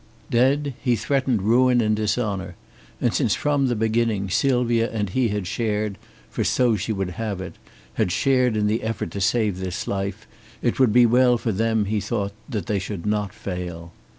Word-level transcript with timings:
Dead, 0.31 0.73
he 0.83 0.95
threatened 0.95 1.43
ruin 1.43 1.79
and 1.79 1.95
dishonor, 1.95 2.55
and 2.99 3.13
since 3.13 3.35
from 3.35 3.67
the 3.67 3.75
beginning 3.75 4.31
Sylvia 4.31 4.89
and 4.91 5.09
he 5.11 5.27
had 5.27 5.45
shared 5.45 5.99
for 6.27 6.43
so 6.43 6.75
she 6.75 6.91
would 6.91 7.11
have 7.21 7.39
it 7.39 7.53
had 7.93 8.11
shared 8.11 8.57
in 8.57 8.65
the 8.65 8.81
effort 8.81 9.11
to 9.11 9.21
save 9.21 9.59
this 9.59 9.87
life, 9.87 10.25
it 10.59 10.79
would 10.79 10.91
be 10.91 11.05
well 11.05 11.37
for 11.37 11.51
them, 11.51 11.85
he 11.85 11.99
thought 12.01 12.33
that 12.49 12.65
they 12.65 12.79
should 12.79 13.05
not 13.05 13.31
fail. 13.31 13.93